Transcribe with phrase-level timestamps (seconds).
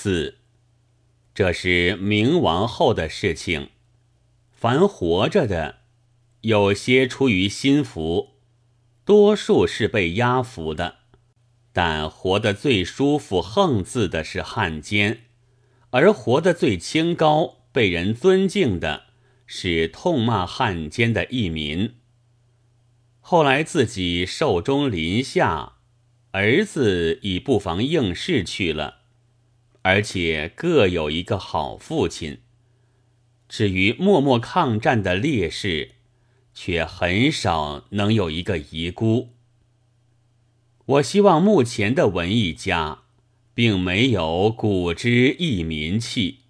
[0.00, 0.36] 四，
[1.34, 3.70] 这是明亡后的事情。
[4.52, 5.80] 凡活着的，
[6.42, 8.34] 有些出于心服，
[9.04, 10.98] 多数是被压服的。
[11.72, 15.24] 但活得最舒服、横字的是汉奸，
[15.90, 19.06] 而活得最清高、被人尊敬的
[19.48, 21.96] 是痛骂汉奸的义民。
[23.18, 25.72] 后来自己寿终临下，
[26.30, 28.98] 儿子已不妨应试去了，
[29.88, 32.40] 而且各有一个好父亲。
[33.48, 35.92] 至于默默抗战的烈士，
[36.52, 39.30] 却很少能有一个遗孤。
[40.84, 43.04] 我希望目前的文艺家，
[43.54, 46.40] 并没有古之义民气。